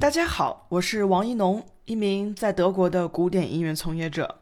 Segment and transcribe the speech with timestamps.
[0.00, 4.40] 大家好，我是王一农，一名在德国的古典音乐从业者。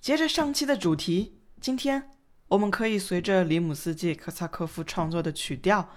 [0.00, 2.10] 接着上期的主题，今天
[2.48, 5.90] 我们可以随着里姆斯基科萨科夫创作的曲调，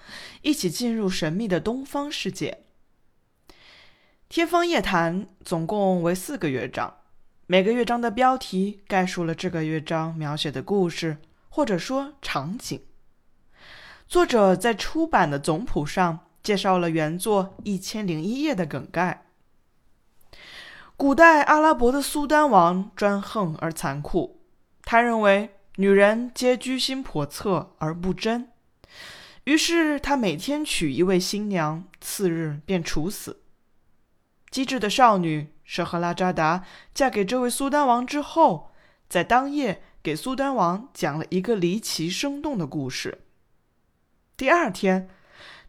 [0.44, 2.60] 一起进入神秘的东方世界。
[4.30, 6.98] 《天方夜谭》总共为四个乐章，
[7.48, 11.18] 每个乐章的标题概述了这个乐章描写的故事，
[11.50, 12.80] 或者说场景。
[14.08, 16.28] 作者在出版的总谱上。
[16.44, 19.26] 介绍了原作一千零一夜的梗概。
[20.98, 24.42] 古代阿拉伯的苏丹王专横而残酷，
[24.84, 28.50] 他认为女人皆居心叵测而不贞，
[29.46, 33.42] 于是他每天娶一位新娘，次日便处死。
[34.52, 38.72] 机智的少女舍赫拉扎达嫁给这位苏丹王之后，
[39.10, 43.22] 在当夜给苏丹王讲了一个离奇生动的故事。
[44.36, 45.10] 第二天。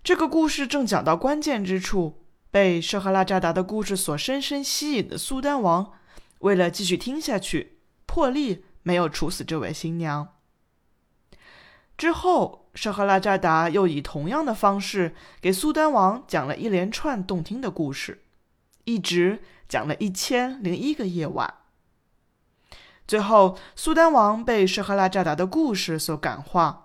[0.05, 5.93] 这个故事正讲到关键之处，被舍赫拉扎达的故事所深深吸引的苏丹王，
[6.41, 10.35] 为了继续听下去，破例没有处死这位新娘。
[11.97, 18.25] 之后，舍赫拉扎达又以同样的方式给苏丹王讲了一连串动听的故事，
[18.83, 21.55] 一直讲了一千零一个夜晚。
[23.07, 26.82] 最后，苏丹王被舍赫拉扎达的故事所感化。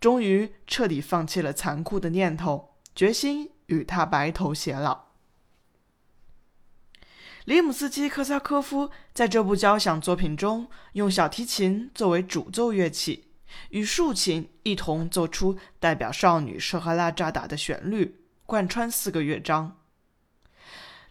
[0.00, 5.10] 终于彻底放弃了残酷的念头，决心与他白头偕老。
[7.44, 13.32] 里姆斯基科萨科夫在这部交响作品中，用小提琴作为主奏乐器，
[13.70, 19.78] 与竖琴一同奏出代表少女舍赫拉扎达的旋律，贯穿四个乐章。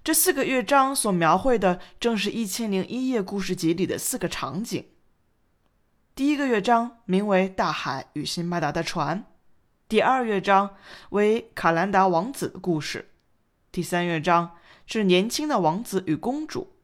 [0.03, 4.85] 这四个乐章所描绘的，正是《一千零一夜》故事集里的四个场景。
[6.19, 9.19] 第一个乐章名为《大海与辛巴达的船》，
[9.87, 10.75] 第二乐章
[11.11, 13.11] 为卡兰达王子的故事，
[13.71, 16.75] 第三乐章是年轻的王子与公主，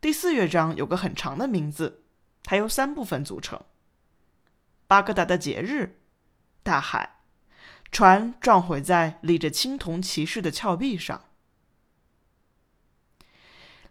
[0.00, 2.04] 第四乐章有个很长的名字，
[2.44, 3.60] 它由三部分组成：
[4.86, 6.00] 巴格达的节日、
[6.62, 7.18] 大海、
[7.92, 11.24] 船撞毁在立着青铜骑士的峭壁上。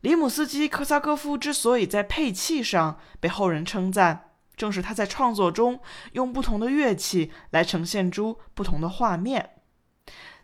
[0.01, 4.24] 里姆斯基科萨科夫之所以在配器上被后人称赞。
[4.55, 5.79] 正是他在创作中
[6.13, 9.51] 用不同的乐器来呈现出不同的画面，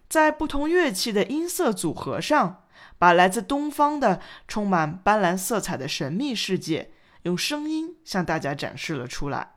[0.09, 2.66] 在不同乐器的音色组合上，
[2.97, 6.91] 把来自东方的充满斑斓色彩的神秘世界
[7.23, 9.55] 用声音向大家展示了出来。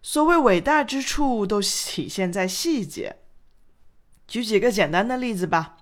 [0.00, 3.16] 所谓伟大之处，都体现在细节。
[4.28, 5.76] 举几个简单的例子吧。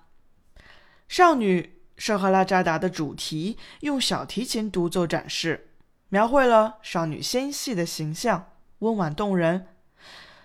[1.07, 5.75] 少女舍赫拉扎达的主题用小提琴独奏展示。
[6.09, 9.67] 描绘了少女纤细的形象，温婉动人，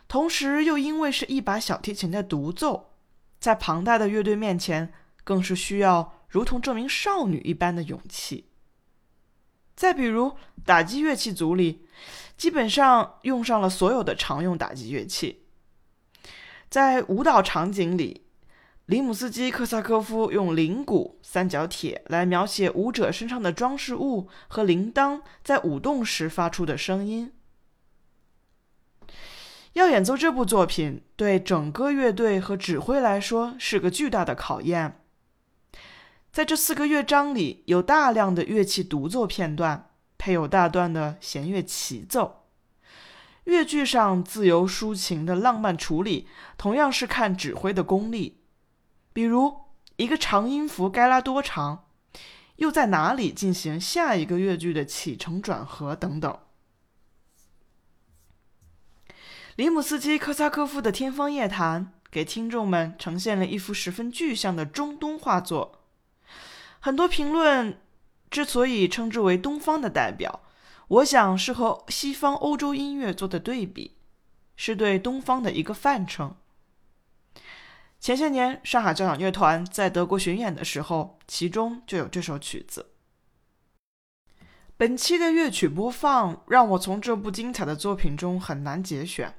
[0.09, 2.95] 同时又因为是一把小提琴的独奏，
[3.39, 4.93] 在庞大的乐队面前，
[5.23, 8.49] 更是需要如同这名少女一般的勇气。
[9.77, 11.87] 再比如，打击乐器组里，
[12.37, 15.45] 基本上用上了所有的常用打击乐器，
[16.69, 18.27] 在舞蹈场景里。
[18.87, 27.33] 里姆斯基科萨科夫用铃鼓、三角铁来描写舞者身上的装饰物和铃铛在舞动时发出的声音。
[29.75, 35.01] 要演奏这部作品，对整个乐队和指挥来说是个巨大的考验。
[36.31, 42.47] 在这四个乐章里，有大量的乐器独奏片段，配有大段的弦乐齐奏。
[43.45, 46.27] 乐句上自由抒情的浪漫处理，
[46.59, 48.42] 同样是看指挥的功力。
[49.13, 49.61] 比如
[49.97, 51.85] 一个长音符该拉多长，
[52.57, 56.39] 又在哪里进行下一个乐句的起承转合等等。
[59.57, 65.83] 里姆斯基科萨科夫的《天方夜谭》给听众们呈现了一幅十分具象的中东画作。
[66.81, 67.79] 很多评论
[68.31, 70.43] 之所以称之为东方的代表，
[70.89, 73.97] 我想是和西方欧洲音乐做的对比，
[74.57, 76.35] 是对东方的一个泛称。
[78.03, 82.91] 前些年，上海交响乐团在德国巡演的时候，其中就有这首曲子。
[84.77, 89.33] 本期的乐曲播放让我从这部精彩的作品中很难节选，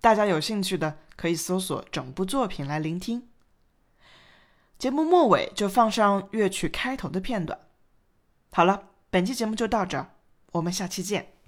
[0.00, 3.28] 大家有兴趣的可以搜索整部作品来聆听。
[4.78, 7.58] 节目末尾就放上乐曲开头的片段。
[8.52, 10.14] 好了，本期节目就到这儿，
[10.52, 11.39] 我们下期见。